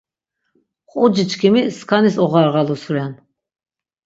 Quciçkimi 0.89 1.61
skanis 1.77 2.15
oğarğalus 2.25 2.83
ren. 2.93 3.13